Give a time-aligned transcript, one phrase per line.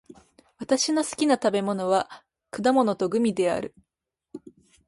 [0.57, 2.09] 私の好きな食べ物は
[2.49, 3.75] 果物とグミである。